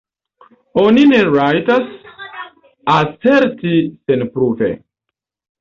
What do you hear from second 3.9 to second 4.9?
senpruve.